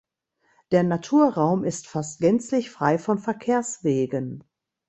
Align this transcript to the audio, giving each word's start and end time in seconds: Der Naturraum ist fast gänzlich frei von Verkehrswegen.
Der 0.71 0.81
Naturraum 0.81 1.63
ist 1.63 1.87
fast 1.87 2.21
gänzlich 2.21 2.71
frei 2.71 2.97
von 2.97 3.19
Verkehrswegen. 3.19 4.43